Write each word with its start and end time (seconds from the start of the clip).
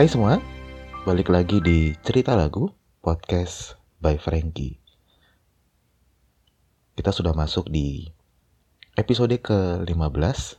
Hai 0.00 0.08
semua, 0.08 0.40
balik 1.04 1.28
lagi 1.28 1.60
di 1.60 1.92
Cerita 2.00 2.32
Lagu 2.32 2.72
Podcast 3.04 3.76
by 4.00 4.16
Frankie. 4.16 4.80
Kita 6.96 7.12
sudah 7.12 7.36
masuk 7.36 7.68
di 7.68 8.08
episode 8.96 9.36
ke-15 9.36 10.56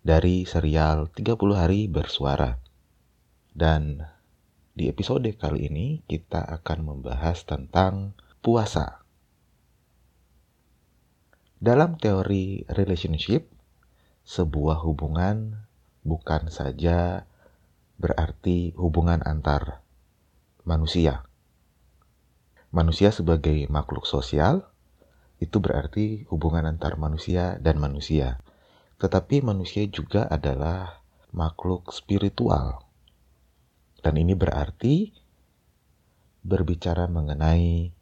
dari 0.00 0.48
serial 0.48 1.12
30 1.12 1.36
hari 1.52 1.92
bersuara. 1.92 2.56
Dan 3.52 4.00
di 4.72 4.88
episode 4.88 5.28
kali 5.36 5.68
ini 5.68 6.00
kita 6.08 6.40
akan 6.56 6.88
membahas 6.88 7.44
tentang 7.44 8.16
puasa. 8.40 9.04
Dalam 11.60 12.00
teori 12.00 12.64
relationship, 12.72 13.44
sebuah 14.24 14.80
hubungan 14.88 15.68
bukan 16.00 16.48
saja 16.48 17.28
berarti 18.02 18.74
hubungan 18.74 19.22
antar 19.22 19.86
manusia. 20.66 21.22
Manusia 22.74 23.14
sebagai 23.14 23.70
makhluk 23.70 24.10
sosial 24.10 24.66
itu 25.38 25.62
berarti 25.62 26.26
hubungan 26.26 26.66
antar 26.66 26.98
manusia 26.98 27.62
dan 27.62 27.78
manusia. 27.78 28.42
Tetapi 28.98 29.46
manusia 29.46 29.86
juga 29.86 30.26
adalah 30.26 31.06
makhluk 31.30 31.94
spiritual. 31.94 32.82
Dan 34.02 34.18
ini 34.18 34.34
berarti 34.34 35.14
berbicara 36.42 37.06
mengenai 37.06 37.94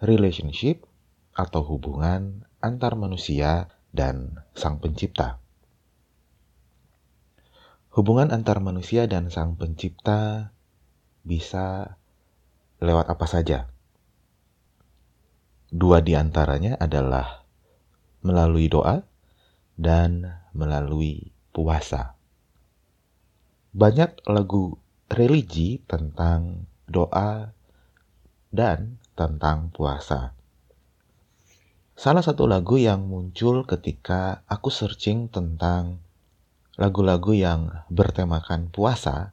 relationship 0.00 0.88
atau 1.36 1.60
hubungan 1.68 2.48
antar 2.64 2.96
manusia 2.96 3.68
dan 3.92 4.40
sang 4.56 4.80
pencipta. 4.80 5.43
Hubungan 7.94 8.34
antar 8.34 8.58
manusia 8.58 9.06
dan 9.06 9.30
Sang 9.30 9.54
Pencipta 9.54 10.50
bisa 11.22 11.94
lewat 12.82 13.06
apa 13.06 13.22
saja. 13.30 13.70
Dua 15.70 16.02
di 16.02 16.18
antaranya 16.18 16.74
adalah 16.74 17.46
melalui 18.26 18.66
doa 18.66 19.06
dan 19.78 20.42
melalui 20.58 21.30
puasa. 21.54 22.18
Banyak 23.70 24.26
lagu 24.26 24.74
religi 25.06 25.78
tentang 25.86 26.66
doa 26.90 27.54
dan 28.50 28.98
tentang 29.14 29.70
puasa. 29.70 30.34
Salah 31.94 32.26
satu 32.26 32.50
lagu 32.50 32.74
yang 32.74 33.06
muncul 33.06 33.62
ketika 33.62 34.42
aku 34.50 34.66
searching 34.66 35.30
tentang 35.30 36.03
lagu-lagu 36.74 37.30
yang 37.30 37.86
bertemakan 37.86 38.66
puasa 38.70 39.30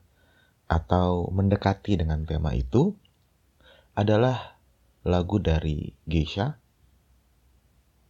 atau 0.69 1.27
mendekati 1.33 1.97
dengan 1.97 2.23
tema 2.23 2.53
itu 2.53 2.93
adalah 3.97 4.61
lagu 5.01 5.41
dari 5.41 5.97
Geisha 6.05 6.61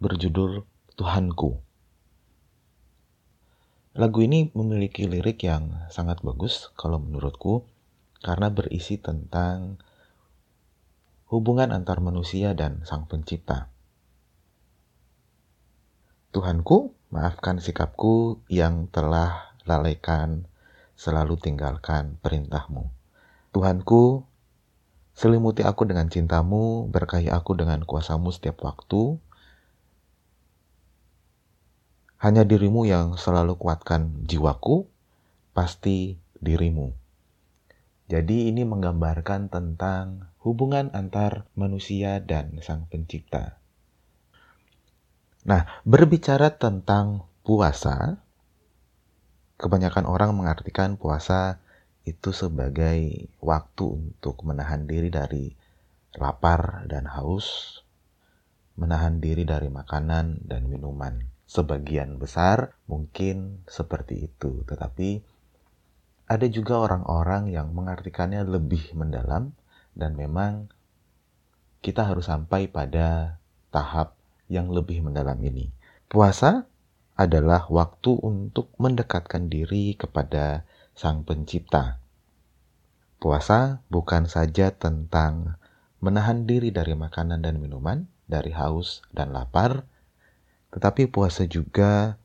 berjudul 0.04 0.68
Tuhanku. 1.00 1.64
Lagu 3.92 4.20
ini 4.24 4.52
memiliki 4.56 5.08
lirik 5.08 5.44
yang 5.44 5.88
sangat 5.92 6.24
bagus 6.24 6.72
kalau 6.80 7.00
menurutku 7.00 7.68
karena 8.24 8.52
berisi 8.52 9.00
tentang 9.00 9.80
hubungan 11.32 11.72
antar 11.72 12.04
manusia 12.04 12.52
dan 12.52 12.84
sang 12.84 13.08
pencipta. 13.08 13.72
Tuhanku, 16.32 16.96
Maafkan 17.12 17.60
sikapku 17.60 18.40
yang 18.48 18.88
telah 18.88 19.52
lalaikan, 19.68 20.48
selalu 20.96 21.36
tinggalkan 21.36 22.16
perintahmu. 22.24 22.88
Tuhanku, 23.52 24.24
selimuti 25.12 25.60
aku 25.68 25.84
dengan 25.84 26.08
cintamu, 26.08 26.88
berkahi 26.88 27.28
aku 27.28 27.60
dengan 27.60 27.84
kuasamu 27.84 28.32
setiap 28.32 28.64
waktu. 28.64 29.20
Hanya 32.24 32.48
dirimu 32.48 32.88
yang 32.88 33.20
selalu 33.20 33.60
kuatkan 33.60 34.24
jiwaku, 34.24 34.88
pasti 35.52 36.16
dirimu. 36.40 36.96
Jadi 38.08 38.48
ini 38.48 38.64
menggambarkan 38.64 39.52
tentang 39.52 40.32
hubungan 40.40 40.88
antar 40.96 41.52
manusia 41.60 42.24
dan 42.24 42.60
sang 42.64 42.88
pencipta. 42.88 43.61
Nah, 45.42 45.66
berbicara 45.82 46.54
tentang 46.54 47.26
puasa, 47.42 48.22
kebanyakan 49.58 50.06
orang 50.06 50.38
mengartikan 50.38 51.02
puasa 51.02 51.58
itu 52.06 52.30
sebagai 52.30 53.30
waktu 53.42 53.86
untuk 53.90 54.46
menahan 54.46 54.86
diri 54.86 55.10
dari 55.10 55.54
lapar 56.18 56.86
dan 56.86 57.10
haus, 57.10 57.82
menahan 58.78 59.18
diri 59.18 59.42
dari 59.42 59.70
makanan 59.70 60.46
dan 60.46 60.70
minuman. 60.70 61.26
Sebagian 61.50 62.22
besar 62.22 62.78
mungkin 62.86 63.66
seperti 63.66 64.30
itu, 64.30 64.62
tetapi 64.70 65.26
ada 66.30 66.48
juga 66.48 66.80
orang-orang 66.80 67.52
yang 67.52 67.74
mengartikannya 67.74 68.46
lebih 68.46 68.94
mendalam, 68.94 69.52
dan 69.98 70.16
memang 70.16 70.72
kita 71.84 72.08
harus 72.08 72.30
sampai 72.30 72.72
pada 72.72 73.42
tahap 73.74 74.21
yang 74.52 74.68
lebih 74.68 75.00
mendalam 75.00 75.40
ini. 75.40 75.72
Puasa 76.12 76.68
adalah 77.16 77.72
waktu 77.72 78.20
untuk 78.20 78.76
mendekatkan 78.76 79.48
diri 79.48 79.96
kepada 79.96 80.68
Sang 80.92 81.24
Pencipta. 81.24 82.04
Puasa 83.22 83.80
bukan 83.88 84.28
saja 84.28 84.76
tentang 84.76 85.56
menahan 86.04 86.44
diri 86.44 86.74
dari 86.76 86.98
makanan 86.98 87.40
dan 87.46 87.64
minuman, 87.64 88.12
dari 88.28 88.52
haus 88.52 89.06
dan 89.16 89.32
lapar, 89.32 89.88
tetapi 90.76 91.08
puasa 91.08 91.48
juga 91.48 92.20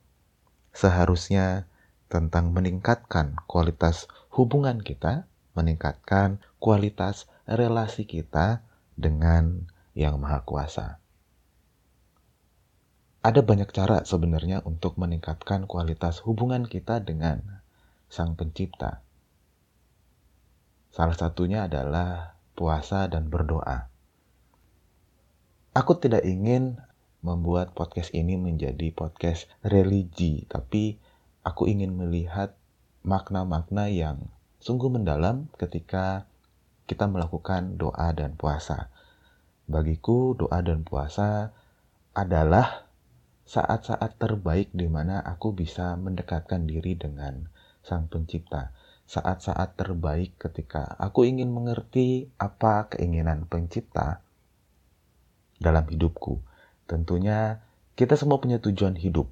seharusnya 0.75 1.71
tentang 2.11 2.51
meningkatkan 2.51 3.37
kualitas 3.47 4.11
hubungan 4.33 4.81
kita, 4.81 5.29
meningkatkan 5.53 6.43
kualitas 6.59 7.31
relasi 7.47 8.09
kita 8.09 8.65
dengan 8.97 9.69
Yang 9.93 10.17
Maha 10.19 10.41
Kuasa. 10.43 11.06
Ada 13.27 13.43
banyak 13.43 13.75
cara 13.75 14.07
sebenarnya 14.07 14.63
untuk 14.63 15.03
meningkatkan 15.03 15.67
kualitas 15.67 16.23
hubungan 16.23 16.63
kita 16.63 17.03
dengan 17.03 17.59
Sang 18.07 18.39
Pencipta. 18.39 19.03
Salah 20.95 21.19
satunya 21.19 21.67
adalah 21.67 22.39
puasa 22.55 23.11
dan 23.11 23.27
berdoa. 23.27 23.91
Aku 25.75 25.99
tidak 25.99 26.23
ingin 26.23 26.79
membuat 27.19 27.75
podcast 27.75 28.15
ini 28.15 28.39
menjadi 28.39 28.95
podcast 28.95 29.51
religi, 29.67 30.47
tapi 30.47 31.03
aku 31.43 31.67
ingin 31.67 31.99
melihat 31.99 32.55
makna-makna 33.03 33.91
yang 33.91 34.31
sungguh 34.63 34.87
mendalam 34.87 35.51
ketika 35.59 36.31
kita 36.87 37.11
melakukan 37.11 37.75
doa 37.75 38.15
dan 38.15 38.39
puasa. 38.39 38.87
Bagiku, 39.67 40.39
doa 40.39 40.63
dan 40.63 40.87
puasa 40.87 41.51
adalah 42.15 42.86
saat-saat 43.47 44.19
terbaik 44.19 44.75
di 44.75 44.91
mana 44.91 45.23
aku 45.23 45.55
bisa 45.55 45.95
mendekatkan 45.95 46.67
diri 46.67 46.99
dengan 46.99 47.47
Sang 47.87 48.11
Pencipta. 48.11 48.75
Saat-saat 49.07 49.79
terbaik 49.79 50.35
ketika 50.35 50.99
aku 50.99 51.23
ingin 51.23 51.55
mengerti 51.55 52.27
apa 52.43 52.91
keinginan 52.91 53.47
Pencipta 53.47 54.19
dalam 55.63 55.87
hidupku. 55.87 56.43
Tentunya 56.91 57.63
kita 57.95 58.19
semua 58.19 58.43
punya 58.43 58.59
tujuan 58.59 58.99
hidup. 58.99 59.31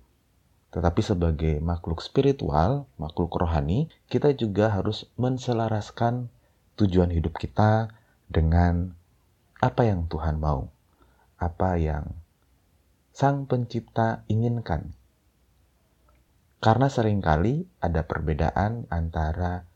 Tetapi 0.70 1.02
sebagai 1.02 1.58
makhluk 1.58 1.98
spiritual, 1.98 2.86
makhluk 2.98 3.34
rohani, 3.34 3.90
kita 4.06 4.30
juga 4.34 4.70
harus 4.70 5.10
menselaraskan 5.18 6.30
tujuan 6.78 7.10
hidup 7.10 7.34
kita 7.38 7.90
dengan 8.30 8.94
apa 9.58 9.86
yang 9.86 10.06
Tuhan 10.10 10.38
mau, 10.38 10.70
apa 11.38 11.78
yang 11.78 12.14
Sang 13.14 13.46
Pencipta 13.46 14.26
inginkan. 14.26 14.90
Karena 16.58 16.90
sering 16.90 17.22
kali 17.22 17.62
ada 17.78 18.10
perbedaan 18.10 18.90
antara 18.90 19.70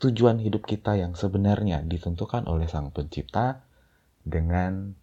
tujuan 0.00 0.40
hidup 0.40 0.64
kita 0.64 0.96
yang 0.96 1.12
sebenarnya 1.12 1.84
ditentukan 1.84 2.48
oleh 2.48 2.64
Sang 2.64 2.96
Pencipta 2.96 3.60
dengan 4.24 4.96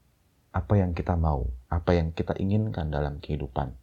apa 0.49 0.81
yang 0.81 0.97
kita 0.97 1.13
mau, 1.13 1.45
apa 1.69 1.93
yang 1.93 2.09
kita 2.09 2.33
inginkan 2.41 2.89
dalam 2.89 3.21
kehidupan. 3.21 3.77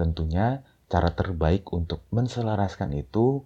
Tentunya 0.00 0.64
cara 0.88 1.12
terbaik 1.12 1.68
untuk 1.76 2.08
menselaraskan 2.08 2.96
itu 2.96 3.44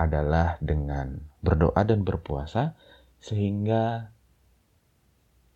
adalah 0.00 0.56
dengan 0.64 1.20
berdoa 1.44 1.84
dan 1.84 2.00
berpuasa 2.00 2.72
sehingga 3.20 4.15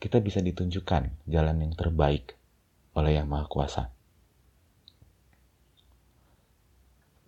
kita 0.01 0.19
bisa 0.25 0.41
ditunjukkan 0.41 1.29
jalan 1.29 1.57
yang 1.61 1.77
terbaik 1.77 2.35
oleh 2.97 3.21
Yang 3.21 3.29
Maha 3.29 3.47
Kuasa. 3.47 3.85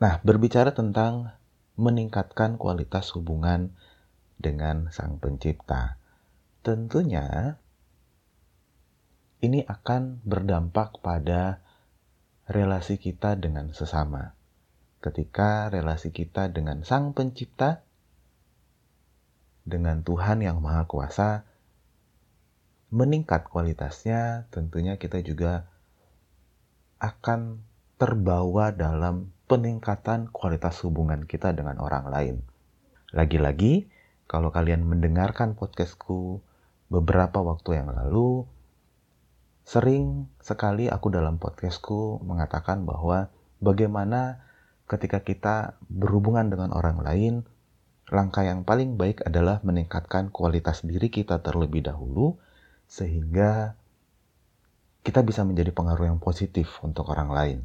Nah, 0.03 0.19
berbicara 0.25 0.75
tentang 0.75 1.37
meningkatkan 1.79 2.59
kualitas 2.59 3.15
hubungan 3.15 3.71
dengan 4.41 4.91
Sang 4.91 5.23
Pencipta, 5.23 6.01
tentunya 6.67 7.55
ini 9.39 9.63
akan 9.63 10.25
berdampak 10.27 10.99
pada 10.99 11.63
relasi 12.51 12.99
kita 12.99 13.39
dengan 13.39 13.71
sesama. 13.71 14.35
Ketika 14.99 15.71
relasi 15.71 16.11
kita 16.11 16.51
dengan 16.51 16.83
Sang 16.83 17.15
Pencipta, 17.15 17.87
dengan 19.63 20.03
Tuhan 20.03 20.43
yang 20.43 20.59
Maha 20.59 20.91
Kuasa, 20.91 21.47
meningkat 22.93 23.49
kualitasnya, 23.49 24.53
tentunya 24.53 25.01
kita 25.01 25.25
juga 25.25 25.65
akan 27.01 27.65
terbawa 27.97 28.69
dalam 28.69 29.33
peningkatan 29.49 30.29
kualitas 30.29 30.85
hubungan 30.85 31.25
kita 31.25 31.57
dengan 31.57 31.81
orang 31.81 32.13
lain. 32.13 32.37
Lagi-lagi, 33.17 33.89
kalau 34.29 34.53
kalian 34.53 34.85
mendengarkan 34.85 35.57
podcastku 35.57 36.45
beberapa 36.93 37.41
waktu 37.41 37.81
yang 37.81 37.97
lalu, 37.97 38.45
sering 39.65 40.29
sekali 40.45 40.93
aku 40.93 41.09
dalam 41.09 41.41
podcastku 41.41 42.21
mengatakan 42.21 42.85
bahwa 42.85 43.33
bagaimana 43.65 44.45
ketika 44.85 45.25
kita 45.25 45.81
berhubungan 45.89 46.53
dengan 46.53 46.77
orang 46.77 47.01
lain, 47.01 47.35
langkah 48.13 48.45
yang 48.45 48.69
paling 48.69 49.01
baik 49.01 49.25
adalah 49.25 49.65
meningkatkan 49.65 50.29
kualitas 50.29 50.85
diri 50.85 51.09
kita 51.09 51.41
terlebih 51.41 51.89
dahulu, 51.89 52.37
sehingga 52.93 53.73
kita 55.01 55.25
bisa 55.25 55.49
menjadi 55.49 55.73
pengaruh 55.73 56.13
yang 56.13 56.21
positif 56.21 56.77
untuk 56.85 57.09
orang 57.09 57.33
lain. 57.33 57.59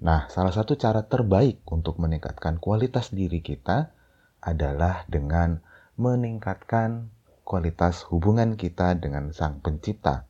Nah, 0.00 0.24
salah 0.32 0.56
satu 0.56 0.72
cara 0.80 1.04
terbaik 1.04 1.60
untuk 1.68 2.00
meningkatkan 2.00 2.56
kualitas 2.56 3.12
diri 3.12 3.44
kita 3.44 3.92
adalah 4.40 5.04
dengan 5.04 5.60
meningkatkan 6.00 7.12
kualitas 7.44 8.08
hubungan 8.08 8.56
kita 8.56 8.96
dengan 8.96 9.36
Sang 9.36 9.60
Pencipta, 9.60 10.24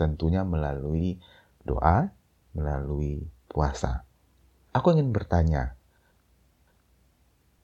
tentunya 0.00 0.40
melalui 0.44 1.20
doa, 1.68 2.08
melalui 2.56 3.28
puasa. 3.44 4.08
Aku 4.72 4.96
ingin 4.96 5.12
bertanya, 5.12 5.76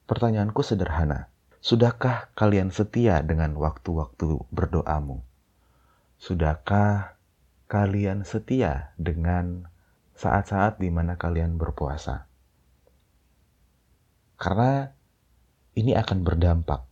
pertanyaanku 0.04 0.60
sederhana. 0.60 1.32
Sudahkah 1.58 2.30
kalian 2.36 2.70
setia 2.70 3.24
dengan 3.24 3.56
waktu-waktu 3.58 4.46
berdoamu? 4.52 5.27
Sudahkah 6.18 7.14
kalian 7.70 8.26
setia 8.26 8.90
dengan 8.98 9.70
saat-saat 10.18 10.82
di 10.82 10.90
mana 10.90 11.14
kalian 11.14 11.54
berpuasa? 11.54 12.26
Karena 14.34 14.90
ini 15.78 15.94
akan 15.94 16.26
berdampak. 16.26 16.82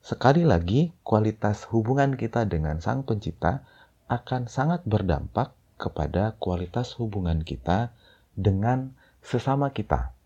Sekali 0.00 0.48
lagi, 0.48 0.96
kualitas 1.04 1.68
hubungan 1.68 2.16
kita 2.16 2.48
dengan 2.48 2.80
Sang 2.80 3.04
Pencipta 3.04 3.64
akan 4.08 4.48
sangat 4.48 4.84
berdampak 4.88 5.52
kepada 5.76 6.36
kualitas 6.40 6.96
hubungan 6.96 7.44
kita 7.44 7.92
dengan 8.32 8.96
sesama 9.20 9.72
kita. 9.72 10.16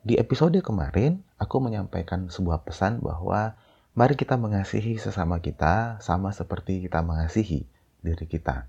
Di 0.00 0.16
episode 0.16 0.56
kemarin, 0.64 1.20
aku 1.36 1.60
menyampaikan 1.60 2.32
sebuah 2.32 2.64
pesan 2.64 3.04
bahwa 3.04 3.60
Mari 4.00 4.16
kita 4.16 4.40
mengasihi 4.40 4.96
sesama 4.96 5.44
kita 5.44 6.00
sama 6.00 6.32
seperti 6.32 6.80
kita 6.80 7.04
mengasihi 7.04 7.68
diri 8.00 8.24
kita. 8.24 8.64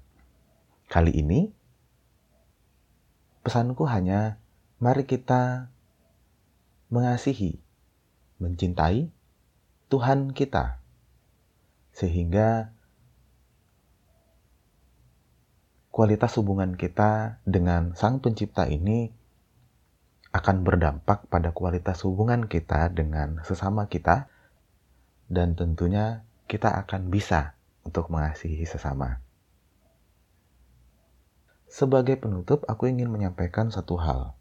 Kali 0.91 1.15
ini, 1.15 1.47
pesanku 3.39 3.87
hanya 3.87 4.43
mari 4.83 5.07
kita 5.07 5.71
mengasihi, 6.91 7.63
mencintai 8.43 9.07
Tuhan 9.87 10.35
kita, 10.35 10.83
sehingga 11.95 12.75
kualitas 15.95 16.35
hubungan 16.35 16.75
kita 16.75 17.39
dengan 17.47 17.95
Sang 17.95 18.19
Pencipta 18.19 18.67
ini 18.67 19.07
akan 20.35 20.67
berdampak 20.67 21.23
pada 21.31 21.55
kualitas 21.55 22.03
hubungan 22.03 22.51
kita 22.51 22.91
dengan 22.91 23.39
sesama 23.47 23.87
kita 23.87 24.27
dan 25.31 25.55
tentunya 25.55 26.27
kita 26.51 26.67
akan 26.83 27.07
bisa 27.07 27.55
untuk 27.87 28.11
mengasihi 28.11 28.67
sesama. 28.67 29.23
Sebagai 31.71 32.19
penutup, 32.19 32.67
aku 32.67 32.91
ingin 32.91 33.07
menyampaikan 33.07 33.71
satu 33.71 33.95
hal. 33.95 34.35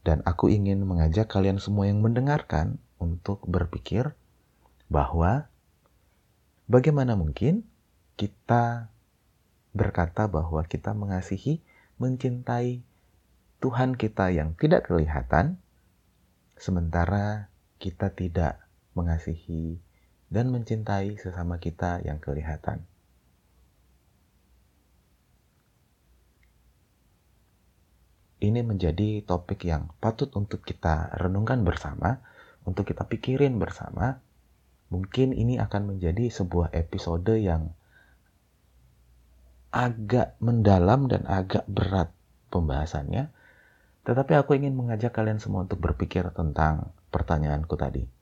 Dan 0.00 0.24
aku 0.24 0.48
ingin 0.48 0.80
mengajak 0.88 1.28
kalian 1.28 1.60
semua 1.60 1.84
yang 1.84 2.00
mendengarkan 2.00 2.80
untuk 2.96 3.44
berpikir 3.44 4.16
bahwa 4.88 5.52
bagaimana 6.64 7.12
mungkin 7.12 7.68
kita 8.16 8.88
berkata 9.76 10.32
bahwa 10.32 10.64
kita 10.64 10.96
mengasihi, 10.96 11.60
mencintai 12.00 12.80
Tuhan 13.60 14.00
kita 14.00 14.32
yang 14.32 14.56
tidak 14.56 14.88
kelihatan, 14.88 15.60
sementara 16.56 17.52
kita 17.76 18.08
tidak 18.16 18.69
mengasihi, 18.94 19.78
dan 20.30 20.54
mencintai 20.54 21.18
sesama 21.18 21.58
kita 21.58 22.02
yang 22.06 22.22
kelihatan. 22.22 22.86
Ini 28.40 28.64
menjadi 28.64 29.20
topik 29.20 29.68
yang 29.68 29.92
patut 30.00 30.32
untuk 30.32 30.64
kita 30.64 31.12
renungkan 31.20 31.60
bersama, 31.60 32.24
untuk 32.64 32.88
kita 32.88 33.04
pikirin 33.04 33.60
bersama. 33.60 34.24
Mungkin 34.88 35.36
ini 35.36 35.60
akan 35.60 35.94
menjadi 35.94 36.32
sebuah 36.32 36.72
episode 36.72 37.36
yang 37.36 37.76
agak 39.70 40.40
mendalam 40.40 41.06
dan 41.06 41.28
agak 41.28 41.68
berat 41.68 42.10
pembahasannya. 42.48 43.28
Tetapi 44.08 44.32
aku 44.40 44.56
ingin 44.56 44.72
mengajak 44.72 45.12
kalian 45.12 45.38
semua 45.38 45.68
untuk 45.68 45.78
berpikir 45.78 46.24
tentang 46.32 46.90
pertanyaanku 47.12 47.76
tadi. 47.76 48.19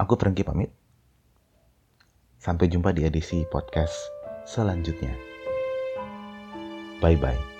Aku 0.00 0.16
Trengki 0.16 0.40
pamit. 0.40 0.72
Sampai 2.40 2.72
jumpa 2.72 2.96
di 2.96 3.04
edisi 3.04 3.44
podcast 3.52 3.92
selanjutnya. 4.48 5.12
Bye-bye. 7.04 7.59